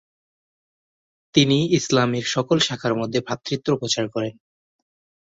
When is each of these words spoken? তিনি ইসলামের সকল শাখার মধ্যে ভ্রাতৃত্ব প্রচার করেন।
তিনি 1.35 1.57
ইসলামের 1.77 2.25
সকল 2.27 2.57
শাখার 2.59 2.93
মধ্যে 2.95 3.19
ভ্রাতৃত্ব 3.21 3.67
প্রচার 3.77 4.05
করেন। 4.09 4.33